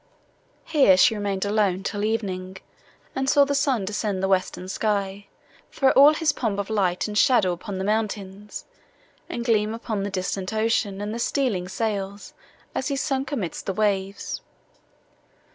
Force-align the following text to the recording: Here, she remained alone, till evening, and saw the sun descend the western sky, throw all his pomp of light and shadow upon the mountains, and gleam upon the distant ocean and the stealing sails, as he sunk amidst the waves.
Here, 0.65 0.97
she 0.97 1.13
remained 1.13 1.45
alone, 1.45 1.83
till 1.83 2.03
evening, 2.03 2.57
and 3.15 3.29
saw 3.29 3.45
the 3.45 3.53
sun 3.53 3.85
descend 3.85 4.23
the 4.23 4.27
western 4.27 4.67
sky, 4.67 5.27
throw 5.71 5.91
all 5.91 6.15
his 6.15 6.31
pomp 6.31 6.57
of 6.57 6.71
light 6.71 7.07
and 7.07 7.15
shadow 7.15 7.51
upon 7.51 7.77
the 7.77 7.83
mountains, 7.83 8.65
and 9.29 9.45
gleam 9.45 9.75
upon 9.75 10.01
the 10.01 10.09
distant 10.09 10.53
ocean 10.53 11.01
and 11.01 11.13
the 11.13 11.19
stealing 11.19 11.67
sails, 11.67 12.33
as 12.73 12.87
he 12.87 12.95
sunk 12.95 13.31
amidst 13.31 13.67
the 13.67 13.73
waves. 13.73 14.41